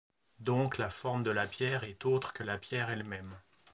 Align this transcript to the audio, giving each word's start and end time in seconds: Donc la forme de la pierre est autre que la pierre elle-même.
Donc 0.39 0.79
la 0.79 0.89
forme 0.89 1.21
de 1.21 1.29
la 1.29 1.45
pierre 1.45 1.83
est 1.83 2.07
autre 2.07 2.33
que 2.33 2.41
la 2.43 2.57
pierre 2.57 2.89
elle-même. 2.89 3.37